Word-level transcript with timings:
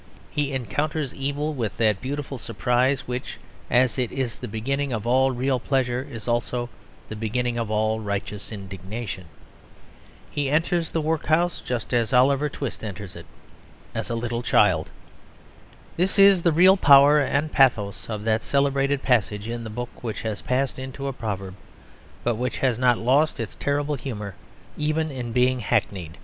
He 0.31 0.51
encounters 0.51 1.13
evil 1.13 1.53
with 1.53 1.77
that 1.77 2.01
beautiful 2.01 2.39
surprise 2.39 3.01
which, 3.07 3.37
as 3.69 3.99
it 3.99 4.11
is 4.11 4.39
the 4.39 4.47
beginning 4.47 4.91
of 4.91 5.05
all 5.05 5.29
real 5.29 5.59
pleasure, 5.59 6.01
is 6.11 6.27
also 6.27 6.69
the 7.07 7.15
beginning 7.15 7.59
of 7.59 7.69
all 7.69 7.99
righteous 7.99 8.51
indignation. 8.51 9.25
He 10.31 10.49
enters 10.49 10.89
the 10.89 11.01
workhouse 11.01 11.61
just 11.61 11.93
as 11.93 12.13
Oliver 12.13 12.49
Twist 12.49 12.83
enters 12.83 13.15
it, 13.15 13.27
as 13.93 14.09
a 14.09 14.15
little 14.15 14.41
child. 14.41 14.89
This 15.97 16.17
is 16.17 16.41
the 16.41 16.51
real 16.51 16.77
power 16.77 17.19
and 17.19 17.51
pathos 17.51 18.09
of 18.09 18.23
that 18.23 18.41
celebrated 18.41 19.03
passage 19.03 19.47
in 19.47 19.63
the 19.63 19.69
book 19.69 20.03
which 20.03 20.23
has 20.23 20.41
passed 20.41 20.79
into 20.79 21.05
a 21.05 21.13
proverb; 21.13 21.53
but 22.23 22.37
which 22.37 22.57
has 22.57 22.79
not 22.79 22.97
lost 22.97 23.39
its 23.39 23.53
terrible 23.53 23.93
humour 23.93 24.33
even 24.77 25.11
in 25.11 25.31
being 25.31 25.59
hackneyed. 25.59 26.17